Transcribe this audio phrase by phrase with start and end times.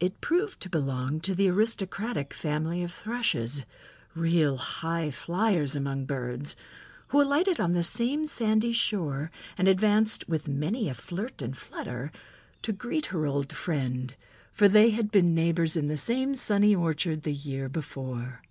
[0.00, 7.60] It proved to belong to the aristocratic family of Thrushes—real high flyers among birds—who alighted
[7.60, 12.10] on the same sandy shore and advanced "with many a flirt and flutter"
[12.62, 14.16] to greet her old friend,
[14.50, 18.42] for they had been neighbors in the same sunny orchard the year before.